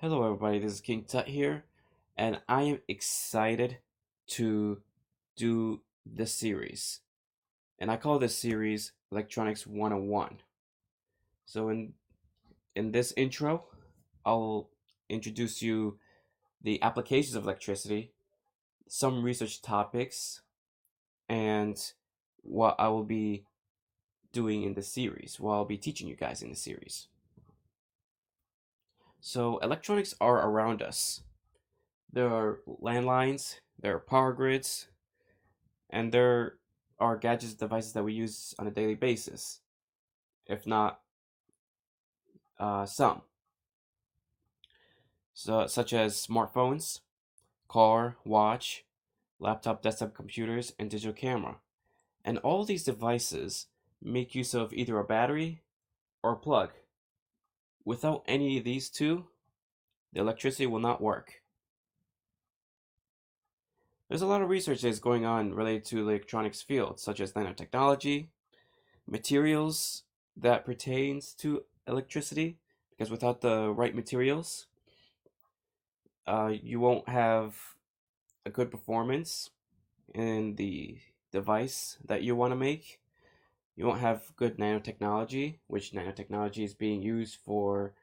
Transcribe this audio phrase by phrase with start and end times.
[0.00, 0.60] Hello, everybody.
[0.60, 1.64] This is King Tut here,
[2.16, 3.78] and I am excited
[4.28, 4.80] to
[5.34, 7.00] do this series.
[7.80, 10.36] And I call this series Electronics 101.
[11.46, 11.94] So in
[12.76, 13.64] in this intro,
[14.24, 14.70] I'll
[15.08, 15.98] introduce you
[16.62, 18.12] the applications of electricity,
[18.86, 20.42] some research topics,
[21.28, 21.76] and
[22.42, 23.46] what I will be
[24.32, 27.08] doing in the series, what I'll be teaching you guys in the series.
[29.20, 31.22] So electronics are around us.
[32.12, 34.88] There are landlines, there are power grids,
[35.90, 36.54] and there
[36.98, 39.60] are gadgets devices that we use on a daily basis,
[40.46, 41.00] if not
[42.58, 43.22] uh, some.
[45.34, 47.00] So, such as smartphones,
[47.68, 48.84] car, watch,
[49.38, 51.58] laptop, desktop computers, and digital camera.
[52.24, 53.66] And all these devices
[54.02, 55.62] make use of either a battery
[56.22, 56.70] or a plug.
[57.88, 59.24] Without any of these two,
[60.12, 61.40] the electricity will not work.
[64.10, 68.26] There's a lot of research that's going on related to electronics fields, such as nanotechnology,
[69.06, 70.02] materials
[70.36, 72.58] that pertains to electricity,
[72.90, 74.66] because without the right materials,
[76.26, 77.56] uh, you won't have
[78.44, 79.48] a good performance
[80.14, 80.98] in the
[81.32, 83.00] device that you want to make.
[83.78, 87.94] You won't have good nanotechnology, which nanotechnology is being used for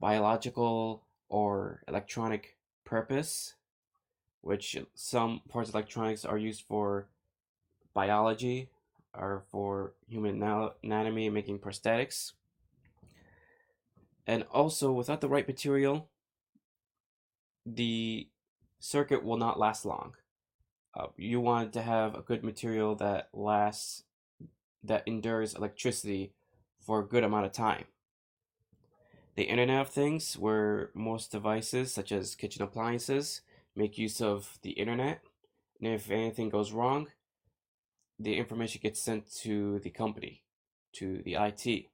[0.00, 3.52] biological or electronic purpose,
[4.40, 7.08] which some parts of electronics are used for
[7.92, 8.70] biology
[9.12, 10.42] or for human
[10.82, 12.32] anatomy and making prosthetics.
[14.26, 16.08] And also, without the right material,
[17.66, 18.28] the
[18.80, 20.14] circuit will not last long.
[20.94, 24.04] Uh, you want to have a good material that lasts,
[24.82, 26.32] that endures electricity
[26.80, 27.84] for a good amount of time.
[29.34, 33.42] The Internet of Things, where most devices, such as kitchen appliances,
[33.76, 35.20] make use of the Internet,
[35.80, 37.08] and if anything goes wrong,
[38.18, 40.42] the information gets sent to the company,
[40.94, 41.86] to the IT.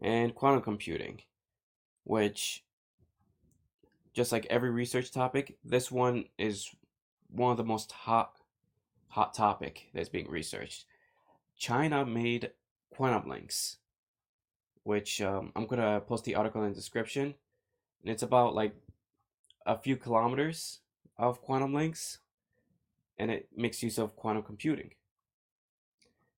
[0.00, 1.22] And quantum computing,
[2.04, 2.64] which,
[4.14, 6.68] just like every research topic, this one is
[7.28, 8.36] one of the most hot,
[9.12, 10.84] hot topic that's being researched.
[11.56, 12.50] China made
[12.90, 13.78] quantum links
[14.84, 17.34] which um, I'm gonna post the article in the description.
[18.02, 18.74] And it's about like
[19.64, 20.80] a few kilometers
[21.16, 22.18] of quantum links,
[23.18, 24.90] and it makes use of quantum computing.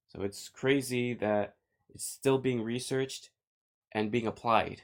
[0.09, 1.57] So it's crazy that
[1.95, 3.31] it's still being researched
[3.93, 4.83] and being applied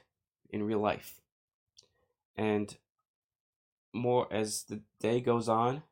[0.49, 1.21] in real life.
[2.35, 2.75] And
[3.93, 5.83] more as the day goes on,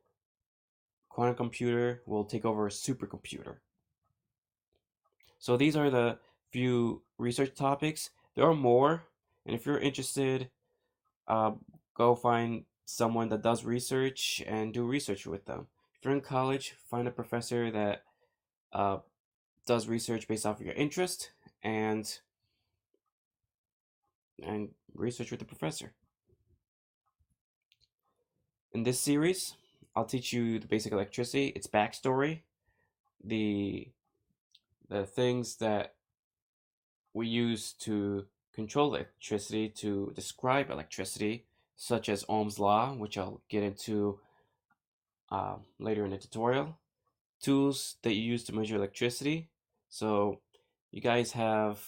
[1.10, 3.58] quantum computer will take over a supercomputer.
[5.40, 6.20] So these are the
[6.52, 8.10] few research topics.
[8.36, 9.04] There are more,
[9.46, 10.50] and if you're interested,
[11.28, 11.52] uh,
[11.96, 15.68] go find someone that does research and do research with them.
[15.98, 18.04] If you're in college, find a professor that
[18.72, 18.98] uh,
[19.66, 21.32] does research based off of your interest
[21.62, 22.20] and
[24.42, 25.92] and research with the professor.
[28.72, 29.56] In this series,
[29.96, 32.42] I'll teach you the basic electricity, its backstory,
[33.24, 33.90] the
[34.90, 35.96] the things that
[37.14, 41.46] we use to control electricity to describe electricity,
[41.76, 44.20] such as Ohm's law, which I'll get into
[45.32, 46.78] uh, later in the tutorial.
[47.42, 49.50] Tools that you use to measure electricity.
[49.90, 50.40] So
[50.92, 51.80] you guys have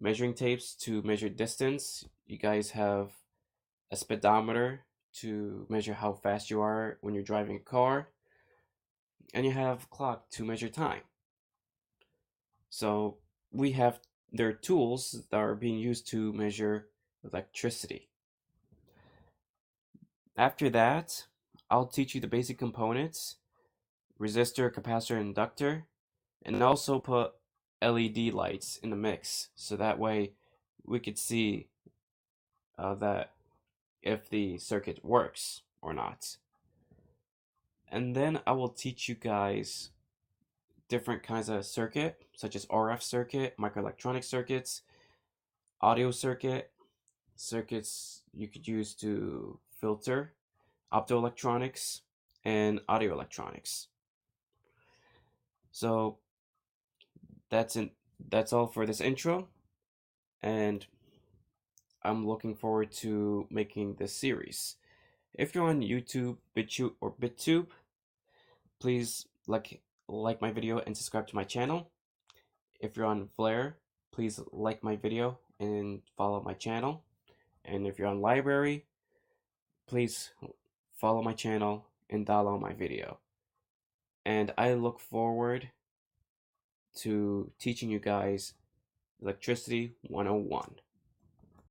[0.00, 2.04] measuring tapes to measure distance.
[2.26, 3.10] You guys have
[3.90, 4.84] a speedometer
[5.20, 8.08] to measure how fast you are when you're driving a car.
[9.34, 11.02] And you have clock to measure time.
[12.70, 13.18] So
[13.50, 14.00] we have
[14.32, 16.88] they're tools that are being used to measure
[17.24, 18.08] electricity.
[20.36, 21.26] After that,
[21.70, 23.36] I'll teach you the basic components,
[24.20, 25.86] resistor, capacitor, inductor,
[26.44, 27.32] and also put
[27.82, 30.32] LED lights in the mix so that way
[30.84, 31.68] we could see
[32.78, 33.32] uh, that
[34.02, 36.36] if the circuit works or not.
[37.90, 39.90] And then I will teach you guys
[40.88, 44.82] different kinds of circuit, such as RF circuit, microelectronic circuits,
[45.80, 46.70] audio circuit,
[47.36, 50.34] circuits you could use to filter,
[50.92, 52.00] optoelectronics,
[52.44, 53.88] and audio electronics.
[55.70, 56.18] So
[57.50, 57.90] that's in
[58.30, 59.48] that's all for this intro,
[60.42, 60.84] and
[62.08, 64.76] I'm looking forward to making this series.
[65.34, 67.66] If you're on YouTube, BitChute, or BitTube,
[68.80, 71.90] please like like my video and subscribe to my channel.
[72.80, 73.74] If you're on Vlare,
[74.10, 77.02] please like my video and follow my channel.
[77.62, 78.84] And if you're on LBRY,
[79.86, 80.30] please
[80.96, 83.18] follow my channel and download my video.
[84.24, 85.68] And I look forward
[87.00, 88.54] to teaching you guys
[89.20, 90.87] Electricity 101.